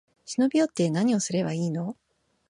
[0.25, 1.95] 忍び寄って、なにをすればいいの？